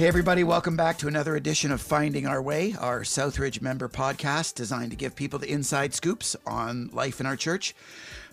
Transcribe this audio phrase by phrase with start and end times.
[0.00, 4.54] Hey, everybody, welcome back to another edition of Finding Our Way, our Southridge member podcast
[4.54, 7.74] designed to give people the inside scoops on life in our church.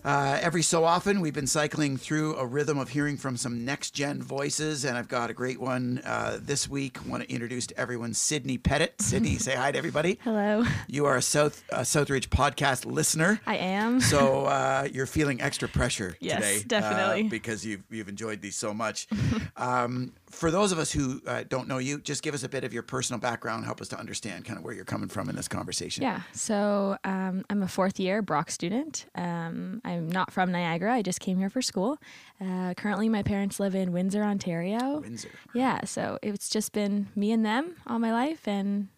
[0.04, 3.90] Uh, every so often, we've been cycling through a rhythm of hearing from some next
[3.90, 6.98] gen voices, and I've got a great one uh, this week.
[7.04, 8.94] I want to introduce to everyone Sidney Pettit.
[9.02, 10.18] Sidney, say hi to everybody.
[10.22, 10.64] Hello.
[10.86, 13.40] You are a South uh, Southridge podcast listener.
[13.46, 14.00] I am.
[14.00, 17.22] So uh, you're feeling extra pressure Yes, today, uh, definitely.
[17.24, 19.08] because you've you've enjoyed these so much.
[19.56, 22.62] um, for those of us who uh, don't know you, just give us a bit
[22.62, 25.34] of your personal background, help us to understand kind of where you're coming from in
[25.36, 26.02] this conversation.
[26.02, 26.20] Yeah.
[26.32, 29.06] So um, I'm a fourth year Brock student.
[29.14, 30.94] Um, I'm not from Niagara.
[30.94, 31.98] I just came here for school.
[32.40, 35.00] Uh, currently, my parents live in Windsor, Ontario.
[35.00, 35.30] Windsor.
[35.54, 35.84] Yeah.
[35.84, 38.46] So it's just been me and them all my life.
[38.46, 38.88] And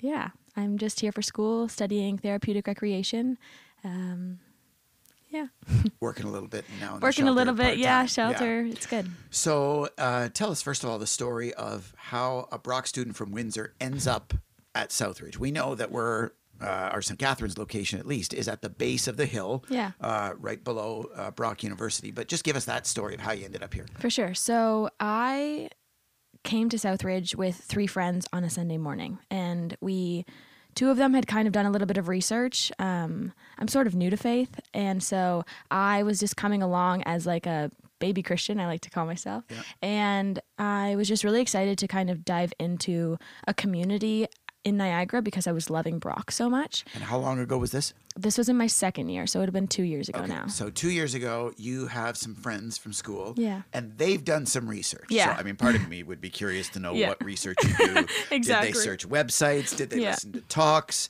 [0.00, 3.38] yeah, I'm just here for school studying therapeutic recreation.
[3.82, 4.40] Um,
[5.30, 5.46] yeah.
[6.00, 6.98] Working a little bit now.
[7.00, 7.78] Working a little bit.
[7.78, 8.04] Yeah.
[8.04, 8.60] Shelter.
[8.60, 9.10] It's good.
[9.30, 13.32] So uh, tell us first of all the story of how a Brock student from
[13.32, 14.34] Windsor ends up
[14.74, 15.38] at Southridge.
[15.38, 17.18] We know that we're uh, our St.
[17.18, 19.92] Catharines location, at least, is at the base of the hill, Yeah.
[20.00, 22.10] uh, right below uh, Brock University.
[22.10, 23.86] But just give us that story of how you ended up here.
[23.98, 24.34] For sure.
[24.34, 25.68] So I
[26.44, 30.24] came to Southridge with three friends on a Sunday morning, and we,
[30.74, 32.70] two of them had kind of done a little bit of research.
[32.78, 37.26] Um, I'm sort of new to faith, and so I was just coming along as
[37.26, 39.44] like a baby Christian, I like to call myself,
[39.80, 43.16] and I was just really excited to kind of dive into
[43.48, 44.26] a community
[44.64, 46.84] in Niagara because I was loving Brock so much.
[46.94, 47.92] And how long ago was this?
[48.16, 50.46] This was in my second year, so it would have been two years ago now.
[50.46, 53.62] So two years ago, you have some friends from school, Yeah.
[53.72, 55.06] and they've done some research.
[55.10, 55.34] Yeah.
[55.34, 57.08] So, I mean, part of me would be curious to know Yeah.
[57.08, 58.06] what research you do.
[58.30, 59.76] Did they search websites?
[59.76, 60.10] Did they Yeah.
[60.12, 61.08] listen to talks?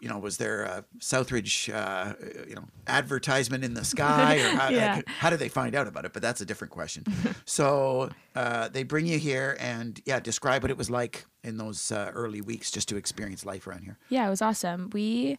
[0.00, 2.14] You know, was there a Southridge, uh,
[2.48, 4.96] you know, advertisement in the sky, or how, Yeah.
[4.96, 6.12] like, how did they find out about it?
[6.12, 7.04] But that's a different question.
[7.44, 11.90] so uh, they bring you here, and yeah, describe what it was like in those
[11.92, 13.98] uh, early weeks just to experience life around here.
[14.08, 14.90] Yeah, it was awesome.
[14.92, 15.38] We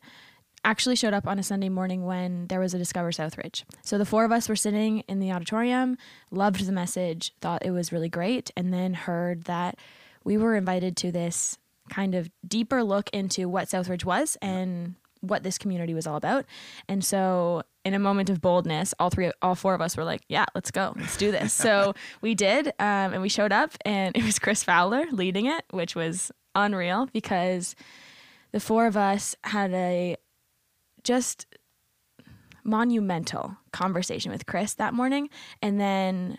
[0.66, 3.64] actually showed up on a Sunday morning when there was a Discover Southridge.
[3.82, 5.98] So the four of us were sitting in the auditorium,
[6.32, 9.78] loved the message, thought it was really great, and then heard that
[10.26, 11.58] we were invited to this
[11.90, 16.46] kind of deeper look into what Southridge was and what this community was all about.
[16.88, 20.22] And so in a moment of boldness, all three all four of us were like,
[20.30, 20.94] yeah, let's go.
[20.96, 21.54] Let's do this.
[21.54, 25.66] so we did um, and we showed up and it was Chris Fowler leading it,
[25.72, 27.76] which was unreal because
[28.52, 30.16] the four of us had a
[31.04, 31.46] just
[32.64, 35.30] monumental conversation with Chris that morning.
[35.62, 36.38] And then,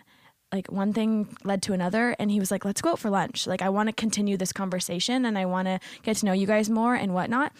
[0.51, 2.15] like, one thing led to another.
[2.19, 3.47] And he was like, let's go out for lunch.
[3.47, 6.47] Like, I want to continue this conversation and I want to get to know you
[6.47, 7.53] guys more and whatnot.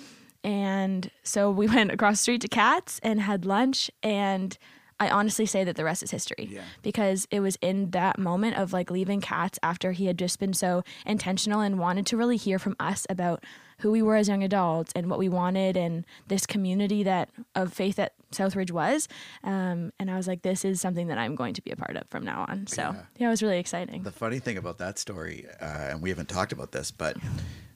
[0.44, 3.92] And so we went across the street to Cats and had lunch.
[4.04, 4.58] And
[5.02, 6.62] I honestly say that the rest is history Yeah.
[6.84, 10.54] because it was in that moment of like leaving Cats after he had just been
[10.54, 13.44] so intentional and wanted to really hear from us about
[13.80, 17.74] who we were as young adults and what we wanted and this community that of
[17.74, 19.08] faith that Southridge was.
[19.44, 21.98] Um, and I was like, this is something that I'm going to be a part
[21.98, 22.68] of from now on.
[22.68, 23.02] So Yeah.
[23.18, 24.04] yeah, it was really exciting.
[24.04, 27.18] The funny thing about that story, uh, and we haven't talked about this, but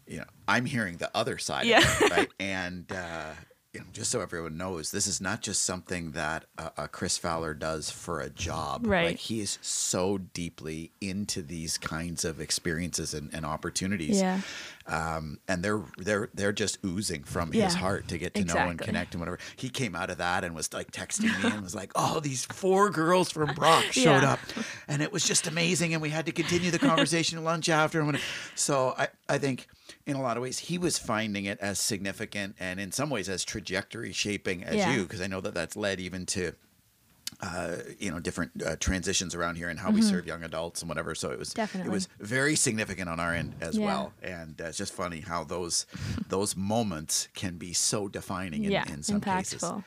[0.08, 1.80] you know, I'm hearing the other side Yeah.
[1.80, 2.32] of it, right?
[2.40, 3.32] And uh,
[3.76, 7.18] you know, just so everyone knows, this is not just something that uh, uh, Chris
[7.18, 8.88] Fowler does for a job.
[8.88, 9.08] Right.
[9.08, 14.20] Like he is so deeply into these kinds of experiences and, and opportunities.
[14.22, 14.40] Yeah.
[14.88, 18.80] Um, and they're they're they're just oozing from his heart to get to know and
[18.80, 19.40] connect and whatever.
[19.56, 22.46] He came out of that and was like texting me and was like, "Oh, these
[22.46, 24.34] four girls from Brock showed Yeah.
[24.34, 24.40] up."
[24.88, 28.00] and it was just amazing and we had to continue the conversation at lunch after
[28.00, 28.20] and
[28.54, 29.68] so I, I think
[30.06, 33.28] in a lot of ways he was finding it as significant and in some ways
[33.28, 34.96] as trajectory shaping as Yeah.
[34.96, 36.54] you because i know that that's led even to
[37.42, 40.88] uh, you know different uh, transitions around here and how we serve young adults and
[40.90, 41.62] whatever so it was Mm-hmm.
[41.62, 41.90] Definitely.
[41.90, 43.86] it was very significant on our end as Yeah.
[43.86, 45.86] well and uh, it's just funny how those
[46.30, 49.84] those moments can be so defining in, yeah, in some cases impactful.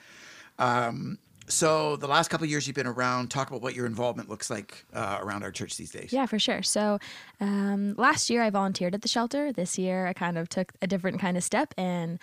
[1.48, 4.50] So the last couple of years you've been around, talk about what your involvement looks
[4.50, 6.12] like uh, around our church these days.
[6.12, 6.62] Yeah, for sure.
[6.62, 6.98] So
[7.40, 9.52] um, last year I volunteered at the shelter.
[9.52, 12.18] This year I kind of took a different kind of step and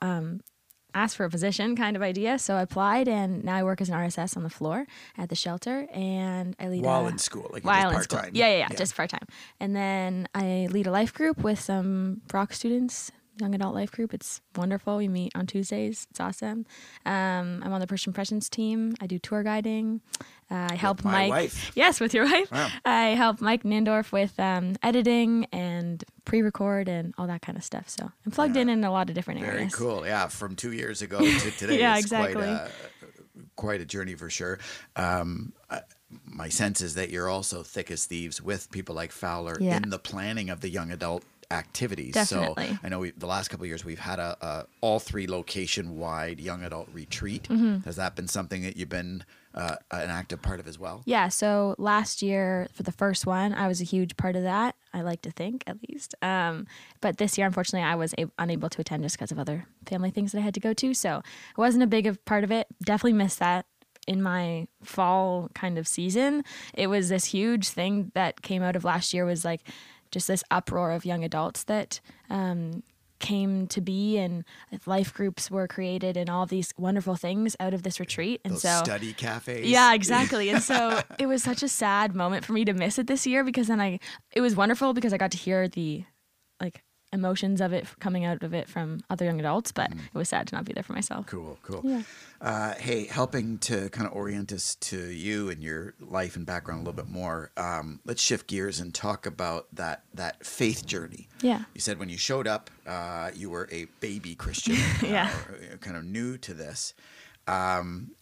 [0.00, 0.40] um,
[0.94, 2.38] asked for a position kind of idea.
[2.38, 5.36] So I applied and now I work as an RSS on the floor at the
[5.36, 8.18] shelter and I lead While a, in school, like while in school.
[8.18, 8.32] part-time.
[8.34, 9.26] Yeah, yeah, yeah, just part time.
[9.58, 14.12] And then I lead a life group with some Brock students, young adult life group.
[14.14, 14.96] It's wonderful.
[14.96, 16.06] We meet on Tuesdays.
[16.10, 16.66] It's awesome.
[17.06, 18.94] Um, I'm on the First Impressions team.
[19.00, 20.00] I do tour guiding.
[20.50, 21.30] Uh, I help my Mike.
[21.30, 21.72] wife.
[21.74, 22.50] Yes, with your wife.
[22.50, 22.68] Wow.
[22.84, 27.88] I help Mike Nindorf with um, editing and pre-record and all that kind of stuff.
[27.88, 29.74] So I'm plugged in in a lot of different Very areas.
[29.76, 30.04] Very cool.
[30.06, 31.78] Yeah, from two years ago to today.
[31.78, 32.34] Yeah, exactly.
[32.34, 32.70] Quite a,
[33.56, 34.58] quite a journey for sure.
[34.96, 35.82] Um, I,
[36.24, 39.76] my sense is that you're also thick as thieves with people like Fowler Yeah.
[39.76, 42.14] in the planning of the young adult activities.
[42.14, 42.68] Definitely.
[42.68, 45.26] So I know we, the last couple of years we've had a, a all three
[45.26, 47.44] location wide young adult retreat.
[47.44, 47.78] Mm-hmm.
[47.84, 49.24] Has that been something that you've been
[49.54, 51.02] uh, an active part of as well?
[51.04, 54.76] Yeah, so last year for the first one, I was a huge part of that.
[54.94, 56.14] I like to think, at least.
[56.22, 56.66] Um,
[57.00, 60.10] but this year, unfortunately, I was a- unable to attend just because of other family
[60.10, 60.94] things that I had to go to.
[60.94, 62.68] So it wasn't a big of part of it.
[62.84, 63.66] Definitely missed that
[64.06, 66.44] in my fall kind of season.
[66.74, 69.62] It was this huge thing that came out of last year was like
[70.10, 72.82] just this uproar of young adults that um,
[73.18, 74.44] came to be and
[74.86, 78.40] life groups were created and all these wonderful things out of this retreat.
[78.44, 79.68] And Those so study cafes.
[79.68, 80.48] yeah, exactly.
[80.48, 83.44] And so it was such a sad moment for me to miss it this year
[83.44, 84.00] because then I
[84.32, 86.04] it was wonderful because I got to hear the
[87.12, 90.46] emotions of it coming out of it from other young adults, but it was sad
[90.48, 91.26] to not be there for myself.
[91.26, 91.80] Cool, cool.
[91.84, 92.02] Yeah.
[92.40, 96.80] Uh, hey, helping to kind of orient us to you and your life and background
[96.80, 97.50] a little bit more.
[97.56, 101.28] Um, let's shift gears and talk about that that faith journey.
[101.42, 101.64] Yeah.
[101.74, 105.30] You said when you showed up, uh, you were a baby Christian, Yeah.
[105.50, 106.94] uh, uh, kind of new to this.
[107.46, 108.12] Um,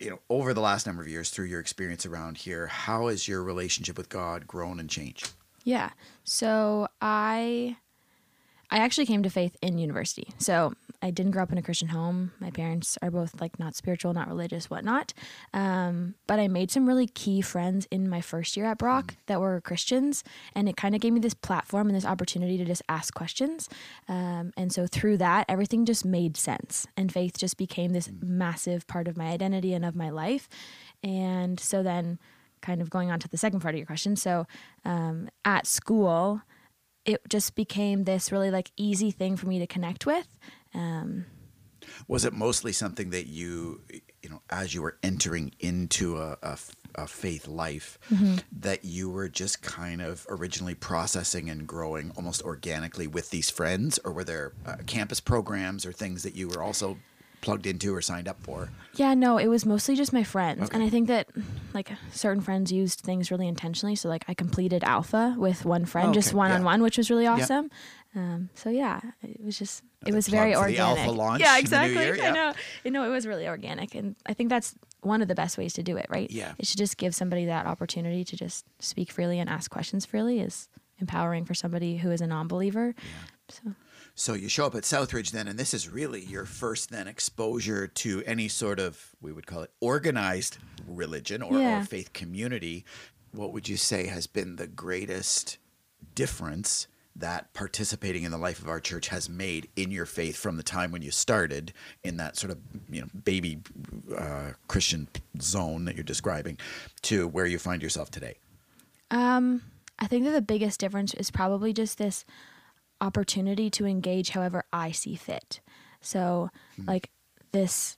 [0.00, 3.28] you know, over the last number of years, through your experience around here, how has
[3.28, 5.30] your relationship with God grown and changed?
[5.64, 5.90] Yeah.
[6.24, 7.76] So I
[8.76, 10.28] I actually came to faith in university.
[10.36, 12.32] So I didn't grow up in a Christian home.
[12.40, 15.14] My parents are both like not spiritual, not religious, whatnot.
[15.54, 19.40] Um, but I made some really key friends in my first year at Brock that
[19.40, 20.22] were Christians,
[20.54, 23.70] and it kind of gave me this platform and this opportunity to just ask questions.
[24.10, 28.86] Um, and so through that, everything just made sense, and faith just became this massive
[28.86, 30.50] part of my identity and of my life.
[31.02, 32.18] And so then,
[32.60, 34.46] kind of going on to the second part of your question, so
[34.84, 36.42] um, at school
[37.06, 40.26] it just became this really like easy thing for me to connect with.
[40.74, 41.26] Um,
[42.08, 43.80] Was it mostly something that you,
[44.22, 48.36] you know, as you were entering into a faith life, Mm-hmm.
[48.60, 53.98] that you were just kind of originally processing and growing almost organically with these friends,
[54.04, 56.98] or were there uh, campus programs or things that you were also
[57.42, 58.70] plugged into or signed up for?
[58.94, 60.62] yeah, no, it was mostly just my friends.
[60.64, 60.74] Okay.
[60.74, 61.28] And I think that
[61.76, 63.94] like certain friends used things really intentionally.
[63.94, 66.98] So like I completed alpha with one friend, Oh, just okay, one on one, which
[66.98, 67.70] was really awesome.
[68.16, 70.98] Um, so yeah, it was just, it was very organic.
[70.98, 72.02] Alpha launch yeah, in the new exactly.
[72.02, 72.30] year, yeah.
[72.30, 72.52] I know.
[72.82, 73.94] You know, it was really organic.
[73.94, 76.30] And I think that's one of the best ways to do it, right?
[76.30, 76.54] Yeah.
[76.58, 80.40] It should just give somebody that opportunity to just speak freely and ask questions freely
[80.40, 80.68] is
[80.98, 82.94] empowering for somebody who is a non-believer.
[83.50, 83.74] So
[84.18, 87.86] So you show up at Southridge then, and this is really your first then exposure
[87.86, 90.56] to any sort of we would call it organized
[90.88, 92.86] religion or, or faith community.
[93.32, 95.58] What would you say has been the greatest
[96.14, 100.56] difference that participating in the life of our church has made in your faith from
[100.56, 102.58] the time when you started in that sort of
[102.88, 103.60] you know baby
[104.16, 105.08] uh, Christian
[105.42, 106.56] zone that you're describing
[107.02, 108.38] to where you find yourself today?
[109.10, 109.60] Um,
[109.98, 112.24] I think that the biggest difference is probably just this
[113.00, 115.60] opportunity to engage however I see fit.
[116.00, 116.84] So, hmm.
[116.86, 117.10] like
[117.52, 117.96] this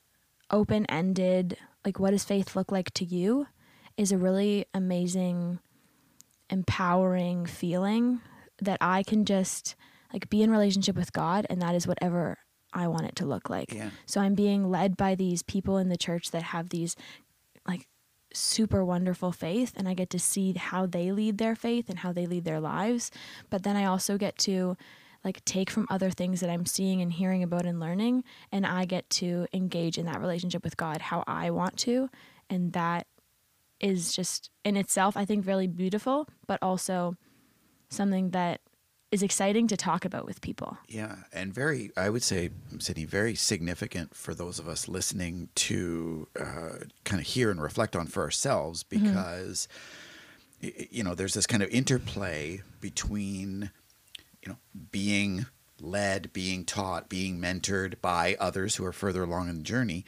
[0.50, 3.46] open-ended, like what does faith look like to you
[3.96, 5.58] is a really amazing
[6.50, 8.20] empowering feeling
[8.62, 9.76] that I can just
[10.12, 12.38] like be in relationship with God and that is whatever
[12.72, 13.72] I want it to look like.
[13.72, 13.90] Yeah.
[14.06, 16.96] So I'm being led by these people in the church that have these
[17.66, 17.86] like
[18.32, 22.12] super wonderful faith and I get to see how they lead their faith and how
[22.12, 23.10] they lead their lives.
[23.50, 24.76] But then I also get to
[25.24, 28.84] like take from other things that I'm seeing and hearing about and learning and I
[28.84, 32.08] get to engage in that relationship with God how I want to
[32.48, 33.06] and that
[33.80, 37.16] is just in itself I think really beautiful but also
[37.88, 38.60] something that
[39.10, 40.76] is exciting to talk about with people.
[40.86, 46.28] Yeah, and very, I would say, Sidney, very significant for those of us listening to
[46.38, 49.66] uh, kind of hear and reflect on for ourselves because,
[50.62, 53.70] y- you know, there's this kind of interplay between,
[54.42, 54.58] you know,
[54.90, 55.46] being
[55.80, 60.04] led, being taught, being mentored by others who are further along in the journey,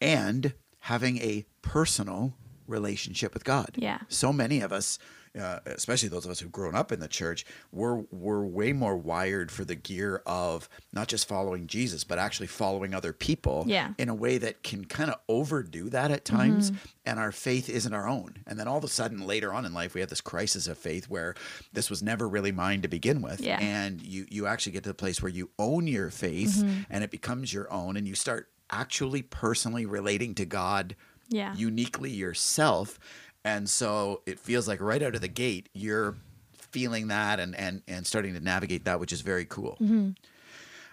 [0.00, 2.34] and having a personal
[2.66, 3.70] relationship with God.
[3.76, 4.00] Yeah.
[4.08, 4.98] So many of us,
[5.38, 8.96] uh, especially those of us who've grown up in the church, we're we're way more
[8.96, 13.92] wired for the gear of not just following Jesus, but actually following other people Yeah.
[13.98, 16.72] in a way that can kind of overdo that at times,
[17.04, 18.36] and our faith isn't our own.
[18.46, 20.78] And then all of a sudden, later on in life, we have this crisis of
[20.78, 21.34] faith where
[21.72, 23.58] this was never really mine to begin with, Yeah.
[23.60, 27.10] and you you actually get to the place where you own your faith and it
[27.10, 30.96] becomes your own, and you start actually personally relating to God
[31.28, 31.54] Yeah.
[31.56, 32.98] uniquely yourself.
[33.46, 36.16] And so it feels like right out of the gate, you're
[36.56, 39.78] feeling that and, and, and starting to navigate that, which is very cool.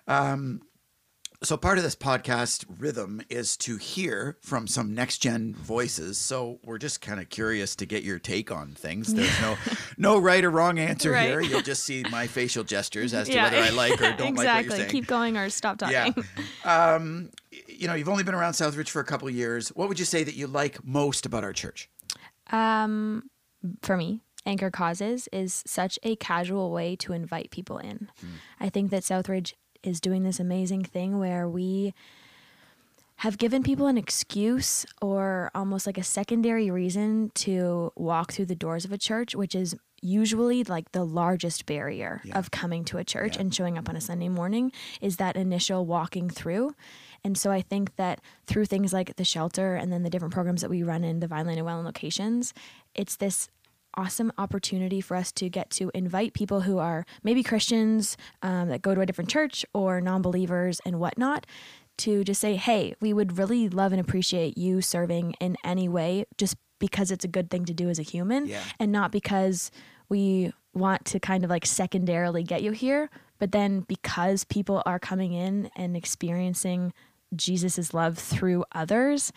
[0.07, 0.62] Um,
[1.41, 6.17] So part of this podcast rhythm is to hear from some next gen voices.
[6.17, 9.13] So we're just kind of curious to get your take on things.
[9.17, 9.57] There's no
[9.98, 11.27] no right or wrong answer Right.
[11.27, 11.41] here.
[11.41, 13.43] You'll just see my facial gestures as to Yeah.
[13.43, 14.45] whether I like or don't exactly.
[14.45, 14.89] like what you're saying.
[14.91, 16.05] Keep going or stop yeah.
[16.05, 16.24] talking.
[16.65, 17.29] Um,
[17.67, 19.67] you know, you've only been around Southridge for a couple of years.
[19.69, 21.89] What would you say that you like most about our church?
[22.53, 23.24] Um,
[23.81, 28.10] for me, Anchor Causes is such a casual way to invite people in.
[28.60, 31.93] I think that Southridge is doing this amazing thing where we
[33.17, 38.55] have given people an excuse or almost like a secondary reason to walk through the
[38.55, 42.38] doors of a church, which is usually like the largest barrier Yeah.
[42.38, 43.41] of coming to a church Yeah.
[43.43, 46.75] and showing up on a Sunday morning is that initial walking through.
[47.24, 50.62] And so I think that through things like the shelter and then the different programs
[50.62, 52.53] that we run in the Vineland and Welland locations,
[52.96, 53.48] it's this
[53.96, 58.82] awesome opportunity for us to get to invite people who are maybe Christians um, that
[58.82, 61.46] go to a different church or non believers and whatnot
[62.00, 66.25] to just say, hey, we would really love and appreciate you serving in any way
[66.38, 68.63] just because it's a good thing to do as a human Yeah.
[68.80, 69.70] and not because
[70.10, 73.12] we want to kind of like secondarily get you here.
[73.38, 76.94] But then because people are coming in and experiencing
[77.36, 79.32] Jesus' love through others,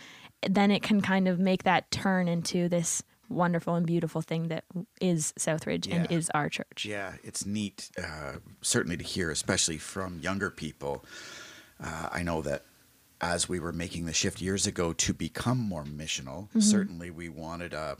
[0.47, 4.65] then it can kind of make that turn into this wonderful and beautiful thing that
[5.01, 6.85] is Southridge and is our church.
[6.85, 11.05] Yeah, it's neat, uh, certainly to hear, especially from younger people.
[11.83, 12.65] Uh, I know that
[13.21, 17.75] as we were making the shift years ago to become more missional, certainly we wanted
[17.75, 17.97] uh,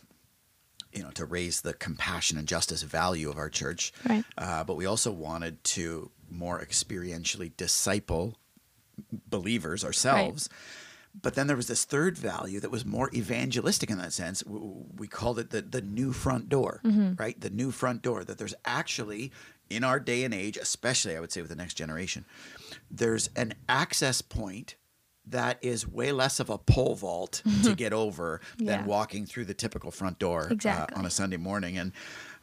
[0.93, 3.93] you know, to raise the compassion and justice value of our church.
[4.09, 4.25] Right.
[4.39, 8.37] Uh, but we also wanted to more experientially disciple
[9.29, 10.49] believers ourselves.
[11.23, 14.45] But then there was this third value that was more evangelistic in that sense.
[14.47, 17.41] We called it the, the new front door, right?
[17.41, 18.23] The new front door.
[18.23, 19.33] That there's actually,
[19.71, 22.27] in our day and age, especially I would say with the next generation,
[22.91, 24.75] there's an access point
[25.29, 29.55] that is way less of a pole vault to get over than walking through the
[29.55, 30.95] typical front door Exactly.
[30.95, 31.79] uh, on a Sunday morning.
[31.79, 31.93] And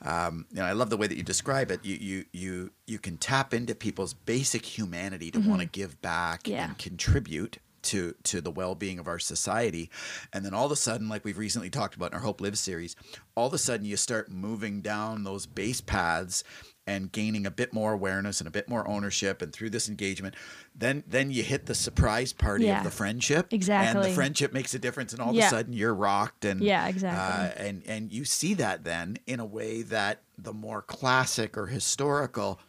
[0.04, 1.84] um, you know, I love the way that you describe it.
[1.84, 6.44] You you you you can tap into people's basic humanity to want to give back
[6.44, 6.52] Mm-hmm.
[6.52, 6.66] Yeah.
[6.66, 9.90] and contribute to to the well-being of our society
[10.32, 12.58] and then all of a sudden like we've recently talked about in our hope live
[12.58, 12.96] series
[13.36, 16.46] all of a sudden you start moving down those base paths
[16.86, 20.36] and gaining a bit more awareness and a bit more ownership and through this engagement
[20.76, 22.80] then then you hit the surprise party Yeah.
[22.80, 23.88] of the friendship Exactly.
[24.02, 26.88] and the friendship makes a difference and all of a sudden you're rocked and Yeah,
[26.88, 27.64] exactly.
[27.64, 31.68] uh, and and you see that then in a way that the more classic or
[31.68, 32.60] historical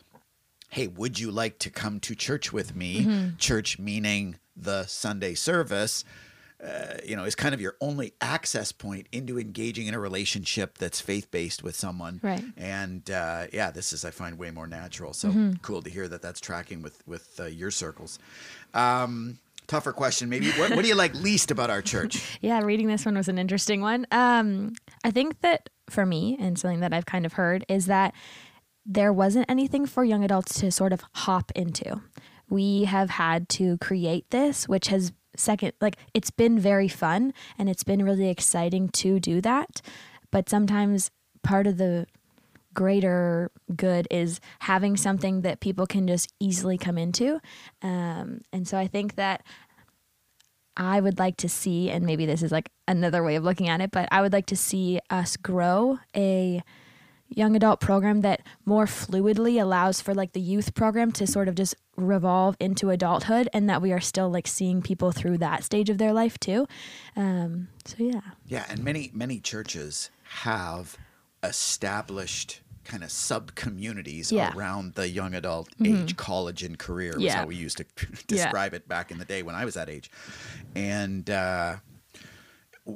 [0.71, 3.37] hey would you like to come to church with me Mm-hmm.
[3.39, 6.05] church meaning the sunday service
[6.65, 10.79] uh, you know is kind of your only access point into engaging in a relationship
[10.79, 12.43] that's faith-based with someone Right.
[12.57, 15.53] and uh, yeah this is i find way more natural so Mm-hmm.
[15.63, 18.19] cool to hear that that's tracking with with uh, your circles
[18.73, 22.87] um, tougher question maybe what, what do you like least about our church Yeah, reading
[22.89, 24.07] this one was an interesting one.
[24.11, 28.13] Um, I think that for me, and something that I've kind of heard, is that
[28.85, 32.03] there wasn't anything for young adults to sort of hop into.
[32.51, 37.69] We have had to create this, which has second, like, it's been very fun and
[37.69, 39.81] it's been really exciting to do that.
[40.31, 41.11] But sometimes
[41.43, 42.07] part of the
[42.73, 47.41] greater good is having something that people can just easily come into.
[47.83, 49.43] Um, and so I think that
[50.77, 53.81] I would like to see, and maybe this is like another way of looking at
[53.81, 56.63] it, but I would like to see us grow a
[57.29, 61.55] young adult program that more fluidly allows for like the youth program to sort of
[61.55, 65.91] just revolve into adulthood and that we are still like seeing people through that stage
[65.91, 66.67] of their life too.
[67.17, 68.21] Um, so yeah.
[68.47, 70.11] Yeah, and many many churches
[70.43, 70.97] have
[71.43, 74.53] established kind of sub communities Yeah.
[74.55, 77.37] around the young adult age, college and career was Yeah.
[77.37, 77.85] how we used to
[78.27, 80.11] describe it back in the day when I was that age.
[80.75, 81.77] And uh,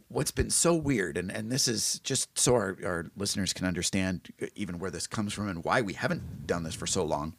[0.08, 4.28] what's been so weird, and, and this is just so our, our listeners can understand
[4.54, 7.34] even where this comes from and why we haven't done this for so long.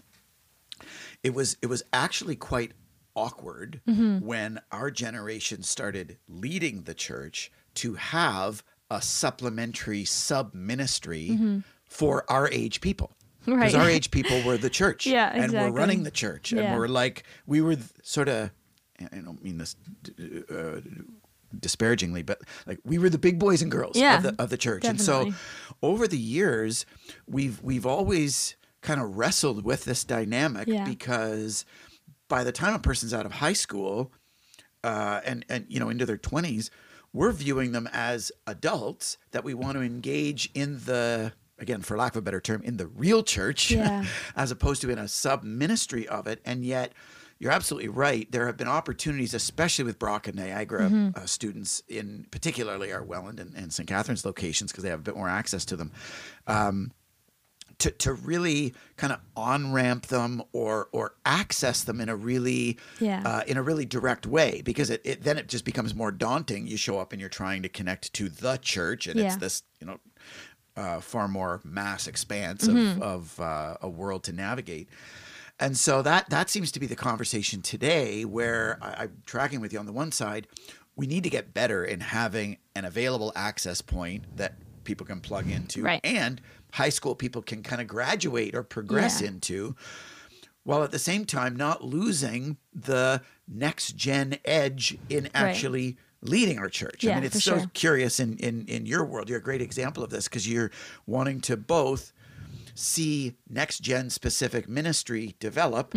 [1.23, 2.71] It was it was actually quite
[3.15, 11.37] awkward when our generation started leading the church to have a supplementary sub ministry
[11.85, 13.11] for our age people.
[13.45, 13.75] Because Right.
[13.75, 15.05] our age people were the church.
[15.07, 16.51] Yeah, And we're running the church.
[16.53, 18.51] And we're like, we were sort of,
[18.99, 19.75] I don't mean this
[20.49, 20.81] uh,
[21.57, 24.57] disparagingly, but like we were the big boys and girls Yeah, of, the, of the
[24.57, 24.85] church.
[24.85, 25.31] And so
[25.81, 26.85] over the years,
[27.27, 30.85] we've, we've always kind of wrestled with this dynamic Yeah.
[30.85, 31.65] because
[32.27, 34.11] by the time a person's out of high school
[34.83, 36.71] uh, and and you know into their twenties,
[37.11, 42.13] we're viewing them as adults that we want to engage in the again, for lack
[42.13, 44.05] of a better term, in the real church, Yeah.
[44.37, 46.93] as opposed to in a sub ministry of it, and yet.
[47.39, 48.29] You're absolutely right.
[48.31, 51.17] There have been opportunities, especially with Brock and Niagara Mm-hmm.
[51.17, 53.87] uh, students, in particularly our Welland and, and St.
[53.87, 55.91] Catharines locations, because they have a bit more access to them.
[56.47, 56.91] Um,
[57.77, 62.77] to, to really kind of on ramp them or or access them in a really
[62.99, 63.21] Yeah.
[63.25, 66.67] uh, in a really direct way because it, it then it just becomes more daunting.
[66.67, 69.87] You show up and you're trying to connect to the church and it's this you
[69.87, 69.99] know
[70.75, 73.01] uh, far more mass expanse Mm-hmm.
[73.01, 74.89] of, of uh, a world to navigate.
[75.59, 79.73] And so that that seems to be the conversation today, where I, I'm tracking with
[79.73, 80.47] you on the one side,
[80.95, 85.49] we need to get better in having an available access point that people can plug
[85.49, 86.01] into, Right.
[86.03, 86.41] and
[86.73, 89.27] high school people can kind of graduate or progress Yeah.
[89.29, 89.75] into,
[90.63, 96.69] while at the same time not losing the next gen edge in actually leading our
[96.69, 97.05] church.
[97.05, 97.71] I mean, it's so sure.
[97.73, 99.29] curious in, in in your world.
[99.29, 100.71] You're a great example of this because you're
[101.05, 102.11] wanting to both
[102.79, 105.93] see next gen specific ministry develop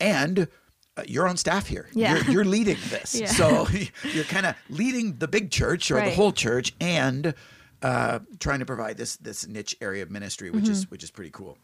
[0.00, 0.48] and
[0.96, 1.86] uh, you're on staff here.
[1.90, 1.98] Mm-hmm.
[1.98, 2.14] Yeah.
[2.24, 3.14] You're, you're leading this.
[3.20, 3.26] Yeah.
[3.26, 3.66] So
[4.12, 7.34] you're kind of leading the big church or the whole church and
[7.82, 10.72] uh, trying to provide this this niche area of ministry, which Mm-hmm.
[10.72, 11.58] is which is pretty cool.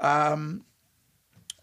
[0.00, 0.64] Um,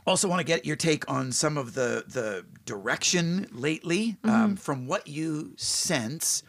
[0.08, 4.30] also want to get your take on some of the the direction lately Mm-hmm.
[4.30, 6.44] um, from what you sense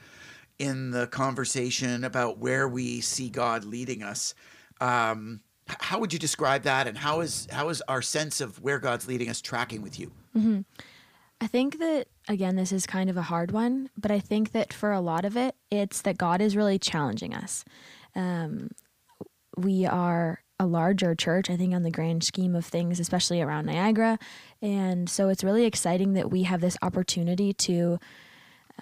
[0.58, 4.34] in the conversation about where we see God leading us.
[4.80, 8.78] Um, how would you describe that, and how is how is our sense of where
[8.78, 10.12] God's leading us tracking with you?
[11.40, 14.72] I think that again this is kind of a hard one, but I think that
[14.72, 17.64] for a lot of it, it's that God is really challenging us.
[18.14, 18.70] Um,
[19.56, 23.66] we are a larger church, I think, on the grand scheme of things, especially around
[23.66, 24.18] Niagara,
[24.62, 27.98] and so it's really exciting that we have this opportunity to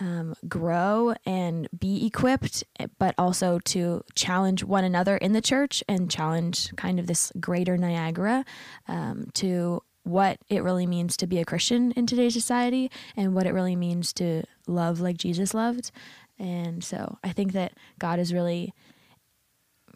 [0.01, 2.65] um, grow and be equipped,
[2.99, 7.77] but also to challenge one another in the church and challenge kind of this greater
[7.77, 8.45] Niagara
[8.89, 13.47] um, to what it really means to be a Christian in today's society and what
[13.47, 15.91] it really means to love like Jesus loved.
[16.39, 18.75] And so I think that God is really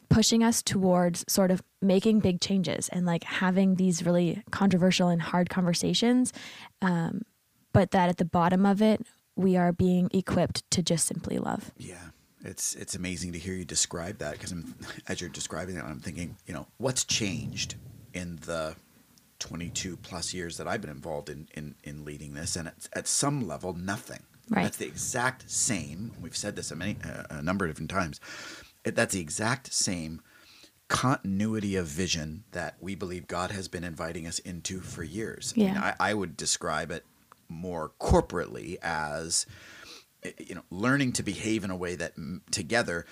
[0.08, 5.20] pushing us towards sort of making big changes and like having these really controversial and
[5.20, 6.32] hard conversations.
[6.80, 7.22] Um,
[7.72, 9.04] but that at the bottom of it,
[9.38, 11.70] we are being equipped to just simply love.
[11.78, 12.08] Yeah,
[12.44, 14.52] it's it's amazing to hear you describe that because
[15.08, 17.76] as you're describing it, I'm thinking, you know, what's changed
[18.12, 18.74] in the
[19.38, 23.08] 22 plus years that I've been involved in in, in leading this, and at, at
[23.08, 24.24] some level, nothing.
[24.50, 24.64] Right.
[24.64, 26.12] That's the exact same.
[26.20, 28.20] We've said this a many uh, a number of different times.
[28.84, 30.20] It, that's the exact same
[30.88, 35.52] continuity of vision that we believe God has been inviting us into for years.
[35.54, 35.94] I, mean, Yeah.
[36.00, 37.04] I, I would describe it
[37.48, 39.46] more corporately as
[40.38, 43.06] you know learning to behave in a way that m- together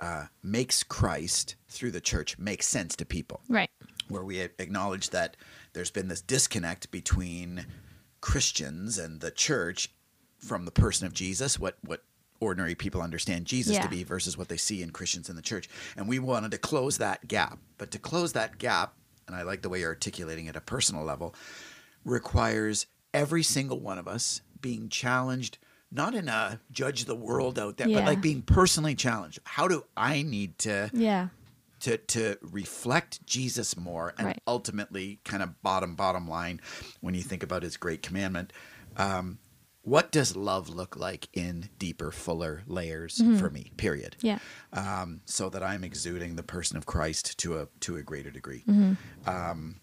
[0.00, 3.70] uh, makes Christ through the church make sense to people Right.
[4.08, 5.36] where we acknowledge that
[5.72, 7.66] there's been this disconnect between
[8.20, 9.90] Christians and the church
[10.38, 12.02] from the person of Jesus, what what
[12.40, 15.68] ordinary people understand Jesus to be versus what they see in Christians in the church.
[15.96, 17.58] And we wanted to close that gap.
[17.78, 18.94] But to close that gap,
[19.26, 21.34] and I like the way you're articulating it at a personal level,
[22.04, 25.56] requires every single one of us being challenged
[25.90, 29.38] not in a judge the world out there, but like being personally challenged.
[29.44, 31.28] How do I need to Yeah.
[31.80, 34.42] to to reflect Jesus more and Right.
[34.46, 36.60] ultimately kind of bottom bottom line
[37.00, 38.52] when you think about his great commandment
[38.96, 39.38] um,
[39.82, 44.38] what does love look like in deeper fuller layers for me period Yeah.
[44.72, 48.64] um, so that I'm exuding the person of Christ to a to a greater degree
[49.26, 49.76] um,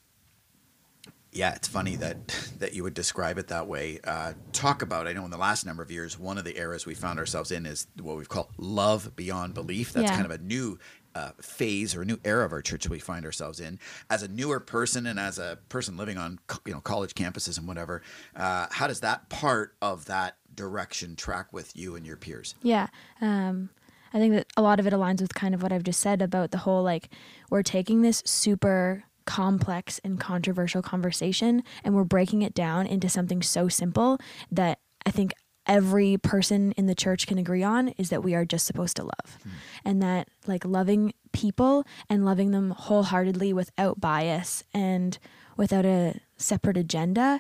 [1.32, 2.28] yeah, it's funny that
[2.60, 4.00] that you would describe it that way.
[4.04, 6.86] Uh, talk about, I know in the last number of years, one of the eras
[6.86, 9.94] we found ourselves in is what we've called love beyond belief.
[9.94, 10.16] That's Yeah.
[10.16, 10.78] kind of a new
[11.14, 13.78] uh, phase or a new era of our church we find ourselves in.
[14.10, 17.58] As a newer person and as a person living on co- you know college campuses
[17.58, 18.02] and whatever,
[18.36, 22.56] uh, how does that part of that direction track with you and your peers?
[22.62, 22.88] Yeah.
[23.20, 23.70] Um,
[24.14, 26.22] I think that a lot of it aligns with kind of what I've just said
[26.22, 27.10] about the whole like
[27.50, 33.42] we're taking this super complex and controversial conversation and we're breaking it down into something
[33.42, 34.20] so simple
[34.52, 35.32] that I think
[35.66, 39.04] every person in the church can agree on is that we are just supposed to
[39.04, 39.38] love.
[39.86, 45.18] And that like loving people and loving them wholeheartedly without bias and
[45.56, 47.40] without a separate agenda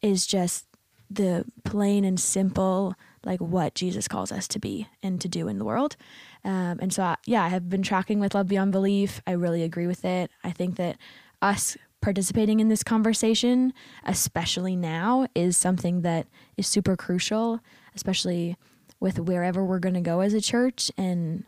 [0.00, 0.66] is just
[1.10, 5.58] the plain and simple like what Jesus calls us to be and to do in
[5.58, 5.96] the world.
[6.44, 9.20] Um, and so, I, yeah, I have been tracking with Love Beyond Belief.
[9.26, 10.30] I really agree with it.
[10.44, 10.98] I think that
[11.42, 13.72] us participating in this conversation,
[14.04, 16.26] especially now, is something that
[16.56, 17.60] is super crucial,
[17.94, 18.56] especially
[18.98, 21.44] with wherever we're going to go as a church and,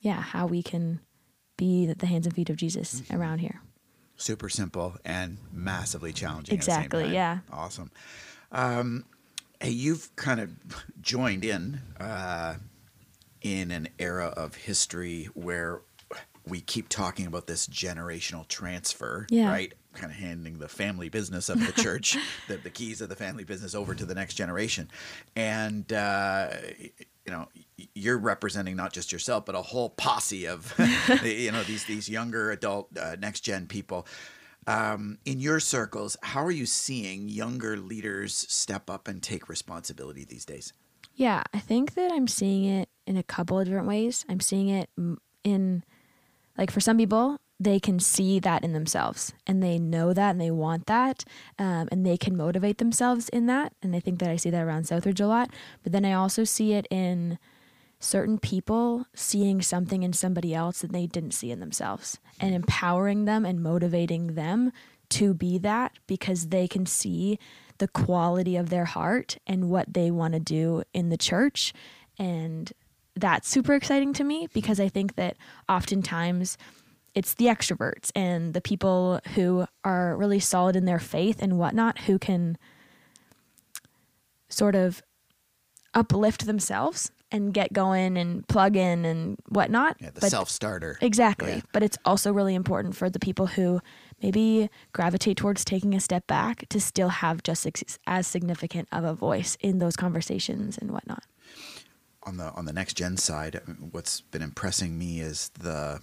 [0.00, 1.00] yeah, how we can
[1.56, 3.60] be the hands and feet of Jesus around here.
[4.16, 6.54] Super simple and massively challenging.
[6.54, 7.14] Exactly, At the same time.
[7.14, 7.38] yeah.
[7.56, 7.90] Awesome.
[8.50, 9.04] Um,
[9.60, 10.50] hey, you've kind of
[11.00, 12.54] joined in uh,
[13.42, 15.82] in an era of history where
[16.48, 19.50] we keep talking about this generational transfer, Yeah.
[19.50, 19.72] right?
[19.94, 22.16] Kind of handing the family business of the church,
[22.48, 24.90] the, the keys of the family business over to the next generation.
[25.36, 26.50] And, uh,
[27.26, 27.48] you know,
[27.94, 30.72] you're representing not just yourself, but a whole posse of,
[31.24, 34.06] you know, these, these younger adult uh, next gen people.
[34.66, 40.24] Um, in your circles, how are you seeing younger leaders step up and take responsibility
[40.24, 40.74] these days?
[41.14, 44.24] Yeah, I think that I'm seeing it in a couple of different ways.
[44.28, 44.90] I'm seeing it
[45.42, 45.84] in,
[46.58, 50.40] like, for some people, they can see that in themselves and they know that and
[50.40, 51.24] they want that
[51.58, 53.72] um, and they can motivate themselves in that.
[53.82, 55.50] And I think that I see that around Southridge a lot.
[55.82, 57.38] But then I also see it in
[58.00, 63.24] certain people seeing something in somebody else that they didn't see in themselves and empowering
[63.24, 64.70] them and motivating them
[65.10, 67.40] to be that because they can see
[67.78, 71.72] the quality of their heart and what they want to do in the church
[72.18, 72.72] and
[73.20, 75.36] that's super exciting to me because I think that
[75.68, 76.56] oftentimes
[77.14, 82.00] it's the extroverts and the people who are really solid in their faith and whatnot
[82.00, 82.56] who can
[84.48, 85.02] sort of
[85.94, 89.96] uplift themselves and get going and plug in and whatnot.
[90.00, 90.98] Yeah, the self starter.
[91.00, 91.54] Exactly.
[91.54, 91.60] Yeah.
[91.72, 93.80] But it's also really important for the people who
[94.22, 97.66] maybe gravitate towards taking a step back to still have just
[98.06, 101.24] as significant of a voice in those conversations and whatnot.
[102.28, 103.60] On the on the next gen side,
[103.90, 106.00] what's been impressing me is the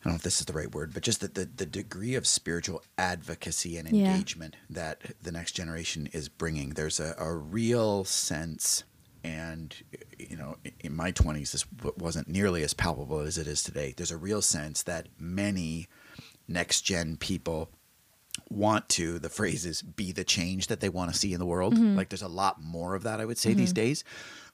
[0.00, 2.14] I don't know if this is the right word, but just the, the, the degree
[2.14, 3.98] of spiritual advocacy and Yeah.
[4.08, 6.70] engagement that the next generation is bringing.
[6.70, 8.84] There's a, a real sense,
[9.22, 9.76] and
[10.18, 11.66] you know, in my 20s, this
[11.98, 13.92] wasn't nearly as palpable as it is today.
[13.94, 15.86] There's a real sense that many
[16.48, 17.70] next gen people
[18.48, 21.46] want to the phrase is be the change that they want to see in the
[21.46, 21.74] world.
[21.74, 21.96] Mm-hmm.
[21.96, 23.82] Like there's a lot more of that i would say these mm-hmm.
[23.82, 24.04] days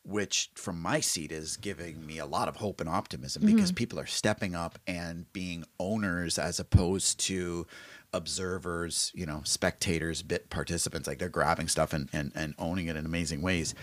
[0.06, 3.56] which from my seat is giving me a lot of hope and optimism mm-hmm.
[3.56, 7.66] because people are stepping up and being owners as opposed to
[8.12, 11.08] observers you know spectators bit participants.
[11.08, 13.74] Like they're grabbing stuff and, and, and owning it in amazing ways.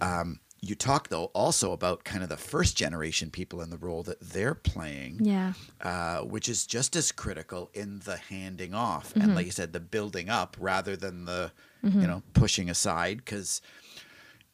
[0.00, 4.02] Um, you talk though also about kind of the first generation people in the role
[4.02, 5.52] that they're playing Yeah.
[5.82, 9.80] uh, which is just as critical in the handing off and like you said the
[9.80, 13.60] building up rather than the you know pushing aside because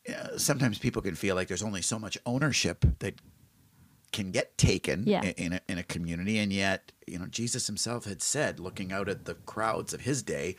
[0.09, 3.15] uh, sometimes people can feel like there's only so much ownership that
[4.11, 5.23] can get taken Yeah.
[5.23, 9.09] in, a, in a community and yet you know jesus himself had said looking out
[9.09, 10.57] at the crowds of his day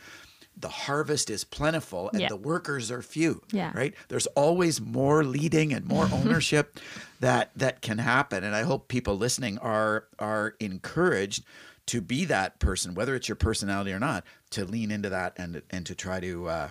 [0.56, 2.28] the harvest is plentiful and Yeah.
[2.28, 3.72] the workers are few Yeah.
[3.74, 3.94] right?
[4.08, 6.78] There's always more leading and more ownership
[7.20, 8.44] that that can happen.
[8.44, 11.44] And i hope people listening are are encouraged
[11.86, 15.60] to be that person whether it's your personality or not to lean into that and
[15.70, 16.68] and to try to uh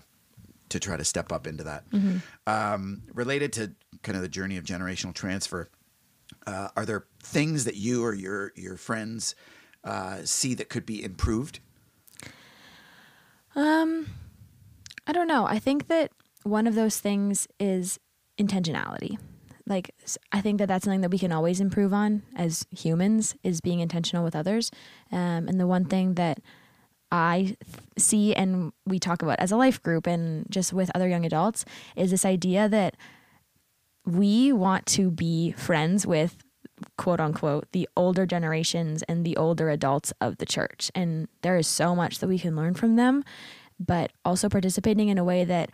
[0.69, 1.83] to try to step up into that.
[2.47, 5.69] Um, related to kind of the journey of generational transfer
[6.47, 9.35] uh, are there things that you or your your friends
[9.83, 11.59] uh, see that could be improved
[13.55, 14.07] Um,
[15.05, 15.45] I don't know.
[15.45, 16.11] I think that
[16.43, 17.99] one of those things is
[18.39, 19.17] intentionality.
[19.65, 19.91] Like
[20.31, 23.79] I think that that's something that we can always improve on as humans is being
[23.79, 24.71] intentional with others.
[25.11, 26.39] Um, and the one thing that
[27.11, 27.55] I
[27.97, 31.63] see and we talk about as a life group and just with other young adults
[31.95, 32.97] is this idea that
[34.05, 36.43] we want to be friends with
[36.97, 40.91] quote unquote the older generations and the older adults of the church.
[40.95, 43.23] And there is so much that we can learn from them
[43.79, 45.69] but also participating in a way that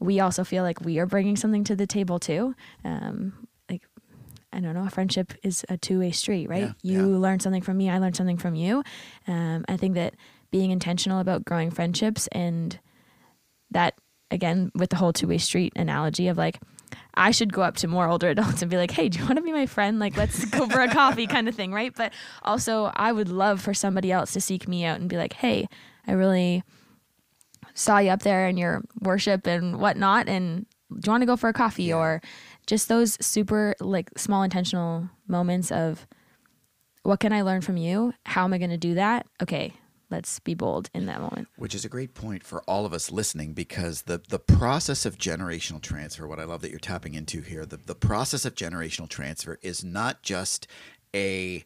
[0.00, 2.54] we also feel like we are bringing something to the table too.
[2.84, 3.82] Um, like
[4.52, 6.74] i don't know a friendship is a two-way street right?
[6.82, 7.18] Yeah, you yeah.
[7.18, 8.82] learn something from me i learn something from you.
[9.26, 10.14] Um, i think that
[10.50, 12.78] being intentional about growing friendships and
[13.70, 13.94] that
[14.30, 16.60] again with the whole two-way street analogy of like
[17.14, 19.36] I should go up to more older adults and be like, "Hey, do you want
[19.36, 19.98] to be my friend?
[19.98, 21.94] Like, let's go for a coffee," kind of thing, right?
[21.94, 25.34] But also, I would love for somebody else to seek me out and be like,
[25.34, 25.68] "Hey,
[26.06, 26.62] I really
[27.74, 31.36] saw you up there in your worship and whatnot, and do you want to go
[31.36, 32.20] for a coffee?" Or
[32.66, 36.06] just those super like small intentional moments of,
[37.02, 38.14] "What can I learn from you?
[38.24, 39.74] How am I going to do that?" Okay,
[40.12, 41.48] let's be bold in that moment.
[41.56, 45.18] Which is a great point for all of us listening because the, the process of
[45.18, 49.08] generational transfer, what I love that you're tapping into here, the, the process of generational
[49.08, 50.68] transfer is not just
[51.14, 51.64] a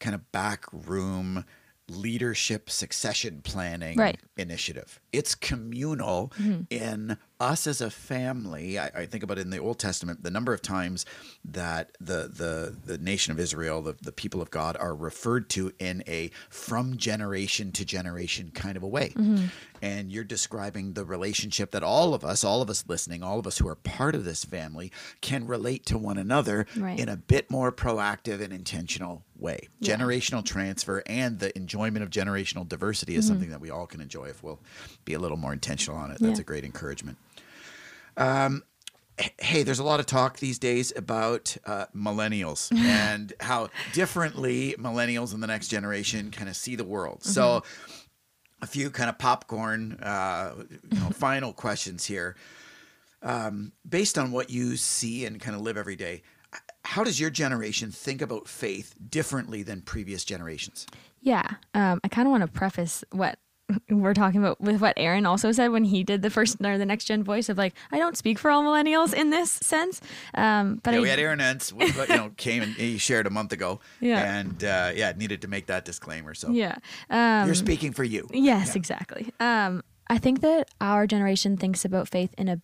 [0.00, 1.44] kind of back room
[1.88, 4.20] leadership succession planning Right.
[4.36, 5.00] initiative.
[5.12, 6.62] It's communal mm-hmm.
[6.70, 8.78] in us as a family.
[8.78, 11.06] I, I think about it in the Old Testament the number of times
[11.44, 15.72] that the the the nation of Israel, the, the people of God, are referred to
[15.78, 19.10] in a from generation to generation kind of a way.
[19.10, 19.46] Mm-hmm.
[19.80, 23.46] And you're describing the relationship that all of us, all of us listening, all of
[23.46, 24.90] us who are part of this family,
[25.20, 26.98] can relate to one another Right.
[26.98, 29.68] in a bit more proactive and intentional way.
[29.78, 29.96] Yeah.
[29.96, 33.34] Generational transfer and the enjoyment of generational diversity is mm-hmm.
[33.34, 34.60] something that we all can enjoy if we'll
[35.08, 36.18] be a little more intentional on it.
[36.20, 36.42] That's Yeah.
[36.42, 37.16] a great encouragement.
[38.16, 38.62] Um,
[39.38, 45.32] hey, there's a lot of talk these days about uh, millennials and how differently millennials
[45.32, 47.24] and the next generation kind of see the world.
[47.24, 47.62] So,
[48.60, 50.54] a few kind of popcorn, uh,
[50.90, 52.36] you know, final questions here.
[53.22, 56.22] Um, based on what you see and kind of live every day,
[56.84, 60.86] how does your generation think about faith differently than previous generations?
[61.20, 61.46] Yeah.
[61.74, 63.38] Um, I kind of want to preface what
[63.90, 66.86] we're talking about with what Aaron also said when he did the first or the
[66.86, 70.00] next gen voice of like, I don't speak for all millennials in this sense.
[70.34, 71.72] Um, but yeah, I, we had Aaron Entz,
[72.08, 74.38] you know, came and he shared a month ago, Yeah.
[74.38, 76.34] and uh, yeah, needed to make that disclaimer.
[76.34, 76.76] So yeah.
[77.10, 78.26] Um, you're speaking for you.
[78.32, 78.78] Yes, Yeah.
[78.78, 79.32] exactly.
[79.40, 82.60] Um, I think that our generation thinks about faith in a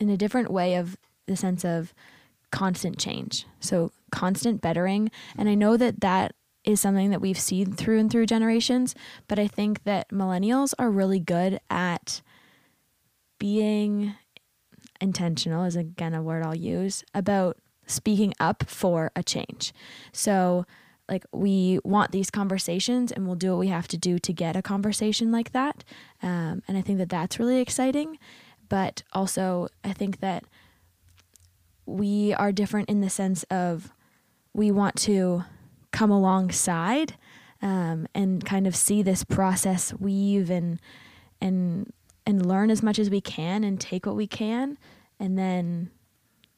[0.00, 1.94] in a different way of the sense of
[2.50, 3.46] constant change.
[3.60, 8.10] So constant bettering, and I know that that is something that we've seen through and
[8.10, 8.94] through generations,
[9.28, 12.22] but I think that millennials are really good at
[13.38, 14.14] being
[15.00, 19.74] intentional is again a word I'll use about speaking up for a change.
[20.12, 20.64] So
[21.08, 24.56] like we want these conversations and we'll do what we have to do to get
[24.56, 25.84] a conversation like that.
[26.22, 28.18] Um, and I think that that's really exciting.
[28.70, 30.44] But also, I think that
[31.84, 33.92] we are different in the sense of
[34.54, 35.44] we want to
[35.94, 37.14] come alongside
[37.62, 40.80] um, and kind of see this process weave and
[41.40, 41.92] and
[42.26, 44.76] and learn as much as we can and take what we can
[45.20, 45.90] and then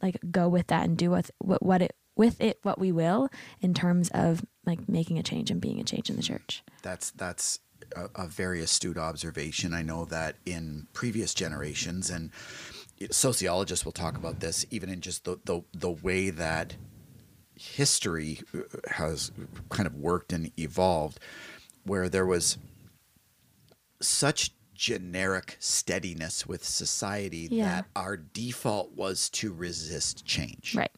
[0.02, 3.28] like go with that and do what what, what it with it what we will
[3.60, 6.62] in terms of like making a change and being a change in the church.
[6.82, 7.60] That's that's
[7.94, 9.74] a, a very astute observation.
[9.74, 12.30] I know that in previous generations, and
[13.10, 16.76] sociologists will talk about this, even in just the the, the way that
[17.56, 18.60] history uh,
[18.92, 19.32] has
[19.70, 21.18] kind of worked and evolved,
[21.84, 22.58] where there was
[24.00, 27.64] such generic steadiness with society Yeah.
[27.76, 30.74] that our default was to resist change.
[30.76, 30.90] Right.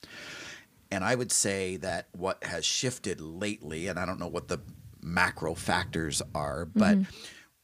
[0.90, 4.60] And I would say that what has shifted lately, and I don't know what the
[5.00, 6.98] macro factors are, but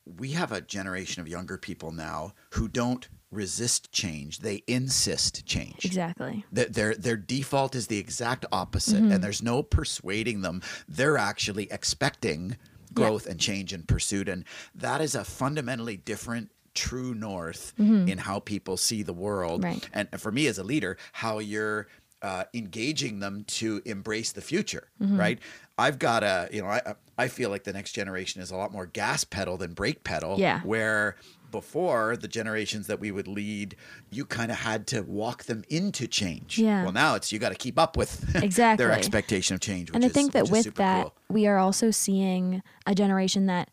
[0.04, 5.84] we have a generation of younger people now who don't resist change, they insist change.
[5.84, 6.44] Exactly.
[6.52, 10.62] Their, their their default is the exact opposite, and there's no persuading them.
[10.88, 12.56] They're actually expecting
[12.92, 14.44] growth and change and pursuit, and
[14.74, 19.62] that is a fundamentally different true north in how people see the world.
[19.62, 19.88] Right.
[19.92, 21.88] And for me as a leader, how you're
[22.22, 24.88] uh, engaging them to embrace the future.
[25.00, 25.18] Mm-hmm.
[25.20, 25.38] Right.
[25.76, 28.72] I've got a you know I I feel like the next generation is a lot
[28.72, 30.36] more gas pedal than brake pedal.
[30.38, 30.60] Yeah.
[30.60, 31.16] Where
[31.54, 33.76] before the generations that we would lead,
[34.10, 36.58] you kind of had to walk them into change.
[36.58, 36.82] Yeah.
[36.82, 38.84] Well, now it's you got to keep up with Exactly.
[38.84, 39.90] their expectation of change.
[39.90, 41.14] Which and I is- think that with that, cool.
[41.28, 43.70] we are also seeing a generation that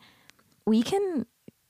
[0.66, 1.26] we can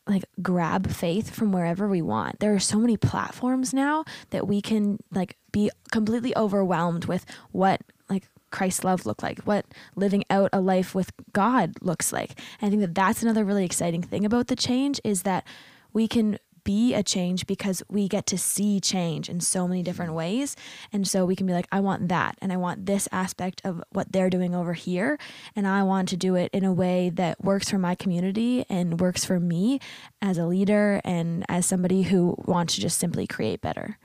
[0.05, 2.39] like grab faith from wherever we want.
[2.39, 7.79] There are so many platforms now that we can like be completely overwhelmed with what
[8.09, 12.31] like Christ's love look like, what living out a life with God looks like.
[12.59, 15.45] And I think that that's another really exciting thing about the change is that
[15.93, 20.13] we can be a change because we get to see change in so many different
[20.13, 20.55] ways.
[20.91, 22.37] And so we can be like, I want that.
[22.41, 25.17] And I want this aspect of what they're doing over here.
[25.55, 28.99] And I want to do it in a way that works for my community and
[28.99, 29.79] works for me
[30.21, 33.97] as a leader and as somebody who wants to just simply create better.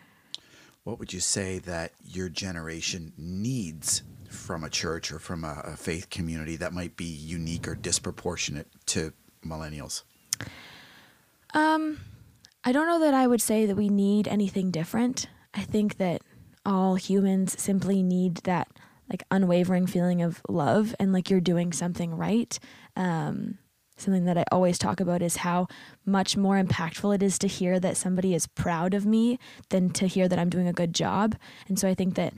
[0.85, 5.77] What would you say that your generation needs from a church or from a, a
[5.77, 9.13] faith community that might be unique or disproportionate to
[9.45, 10.03] millennials?
[11.55, 11.99] Um,
[12.65, 15.29] I don't know that I would say that we need anything different.
[15.55, 16.23] I think that
[16.65, 18.69] all humans simply need that
[19.09, 22.59] like unwavering feeling of love and like you're doing something right.
[22.97, 23.59] Um,
[23.97, 25.69] something that I always talk about is how
[26.05, 29.39] much more impactful it is to hear that somebody is proud of me
[29.71, 31.37] than to hear that I'm doing a good job.
[31.69, 32.35] And so I think that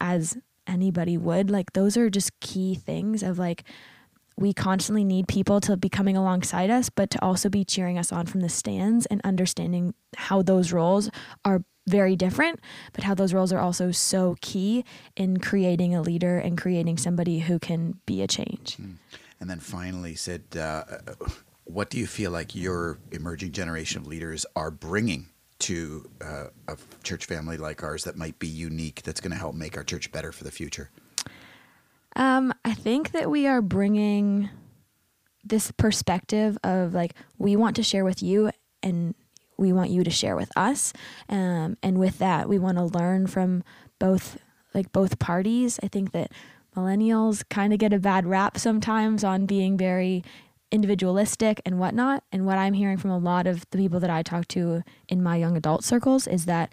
[0.00, 3.64] as anybody would, like those are just key things of like
[4.38, 8.12] we constantly need people to be coming alongside us, but to also be cheering us
[8.12, 11.10] on from the stands and understanding how those roles
[11.44, 12.60] are very different,
[12.92, 14.84] but how those roles are also so key
[15.16, 18.76] in creating a leader and creating somebody who can be a change.
[19.40, 20.84] And then finally said, uh,
[21.64, 26.76] what do you feel like your emerging generation of leaders are bringing to uh, a
[27.02, 30.12] church family like ours that might be unique, that's going to help make our church
[30.12, 30.90] better for the future?
[32.16, 34.50] Um, I think that we are bringing
[35.44, 38.50] this perspective of like we want to share with you
[38.82, 39.14] and
[39.56, 40.92] we want you to share with us.
[41.28, 43.64] Um, and with that we want to learn from
[43.98, 44.38] both
[44.74, 45.80] like both parties.
[45.82, 46.30] I think that
[46.76, 50.22] millennials kind of get a bad rap sometimes on being very
[50.70, 52.22] individualistic and whatnot.
[52.30, 55.22] And what i'm hearing from a lot of the people that i talk to in
[55.22, 56.72] my young adult circles is that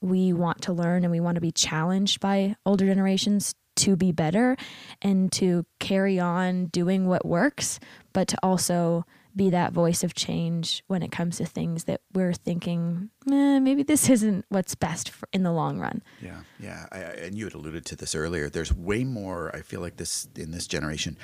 [0.00, 4.12] we want to learn and we want to be challenged by older generations to be
[4.12, 4.56] better
[5.02, 7.80] and to carry on doing what works,
[8.12, 9.04] but to also
[9.36, 13.82] be that voice of change when it comes to things that we're thinking, eh, maybe
[13.82, 16.02] this isn't what's best in the long run.
[16.22, 16.86] Yeah, yeah.
[16.92, 18.48] I, I, and you had alluded to this earlier.
[18.48, 21.18] There's way more, I feel like this in this generation,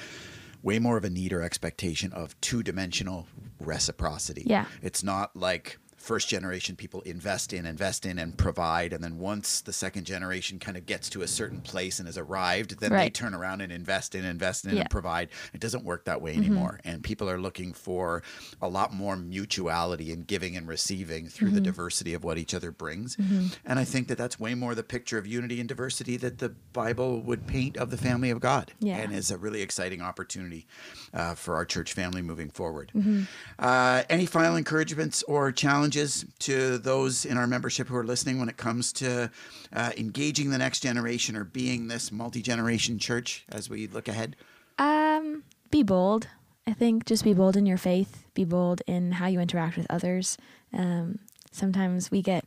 [0.62, 3.28] way more of a need or expectation of two dimensional
[3.60, 4.42] reciprocity.
[4.44, 4.64] Yeah.
[4.82, 8.94] It's not like first generation people invest in, invest in, and provide.
[8.94, 12.16] And then once the second generation kind of gets to a certain place and has
[12.16, 13.04] arrived, then right.
[13.04, 14.80] they turn around and invest in, invest in, yeah.
[14.80, 15.28] and provide.
[15.52, 16.44] It doesn't work that way mm-hmm.
[16.44, 16.80] anymore.
[16.84, 18.22] And people are looking for
[18.62, 21.56] a lot more mutuality in giving and receiving through mm-hmm.
[21.56, 23.16] the diversity of what each other brings.
[23.16, 23.48] Mm-hmm.
[23.66, 26.48] And I think that that's way more the picture of unity and diversity that the
[26.72, 28.72] Bible would paint of the family of God.
[28.80, 28.96] Yeah.
[28.96, 30.66] And is a really exciting opportunity
[31.12, 32.90] uh, for our church family moving forward.
[32.96, 33.24] Mm-hmm.
[33.58, 35.89] Uh, any final encouragements or challenges?
[35.90, 39.30] Challenges to those in our membership who are listening when it comes to
[39.72, 44.36] uh, engaging the next generation or being this multi generation church as we look ahead?
[44.78, 46.28] Um, be bold.
[46.66, 49.86] I think just be bold in your faith, be bold in how you interact with
[49.90, 50.38] others.
[50.72, 51.18] Um,
[51.50, 52.44] sometimes we get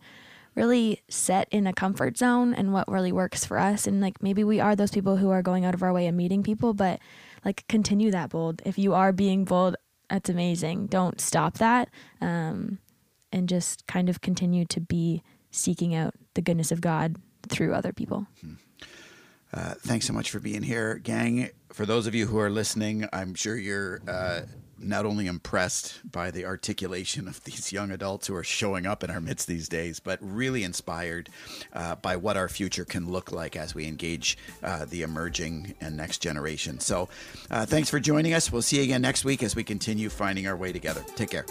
[0.55, 3.87] really set in a comfort zone and what really works for us.
[3.87, 6.15] And like maybe we are those people who are going out of our way and
[6.15, 6.99] meeting people, but
[7.43, 8.61] like continue that bold.
[8.65, 9.75] If you are being bold,
[10.09, 10.87] that's amazing.
[10.87, 11.89] Don't stop that.
[12.21, 12.77] Um,
[13.33, 17.17] and just kind of continue to be seeking out the goodness of God
[17.49, 18.27] through other people.
[18.39, 18.53] Hmm.
[19.53, 21.49] Uh, thanks so much for being here, gang.
[21.71, 24.41] For those of you who are listening, I'm sure you're uh,
[24.79, 29.11] not only impressed by the articulation of these young adults who are showing up in
[29.11, 31.29] our midst these days, but really inspired
[31.73, 35.95] uh, by what our future can look like as we engage uh, the emerging and
[35.95, 36.79] next generation.
[36.79, 37.09] So,
[37.51, 38.51] uh, thanks for joining us.
[38.51, 41.05] We'll see you again next week as we continue finding our way together.
[41.15, 41.45] Take care.